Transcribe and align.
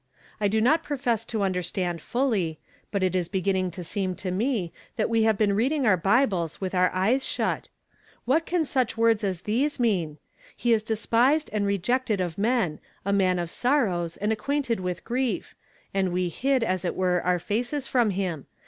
I 0.39 0.47
do 0.47 0.59
uoL 0.63 0.81
profess 0.81 1.23
•'HK 1.25 1.29
HATir 1.47 1.51
SKNT 1.51 1.51
MK. 1.51 1.51
1»}7 1.51 1.53
to 1.53 1.59
uiulei 1.61 1.93
staiKl 1.97 2.01
fully, 2.01 2.59
but 2.89 3.03
it 3.03 3.15
is 3.15 3.29
h'<f[nu\n(^ 3.29 3.71
to 3.73 3.83
seem 3.83 4.15
to 4.15 4.31
me 4.31 4.73
that 4.95 5.11
we 5.11 5.21
luive 5.21 5.37
Ijeeii 5.37 5.55
reading 5.55 5.85
our 5.85 5.97
liible.s 5.99 6.57
witii 6.57 6.73
our 6.73 6.91
eyes 6.91 7.23
shut. 7.23 7.69
Yhat 8.27 8.47
cau 8.47 8.63
such 8.63 8.97
words 8.97 9.23
as 9.23 9.43
thfse 9.43 9.79
mean? 9.79 10.17
'He 10.57 10.73
is 10.73 10.81
despised 10.81 11.51
and 11.53 11.67
rejeeted 11.67 12.19
of 12.19 12.39
men; 12.39 12.79
a 13.05 13.13
man 13.13 13.37
of 13.37 13.51
sorrows, 13.51 14.17
and 14.17 14.31
ac(juiiiute<l 14.31 14.79
with 14.81 15.03
grief; 15.03 15.53
and 15.93 16.11
we 16.11 16.29
hid, 16.29 16.63
as 16.63 16.83
it 16.83 16.95
were, 16.95 17.21
our 17.23 17.37
facets 17.37 17.85
from 17.85 18.09
him. 18.09 18.47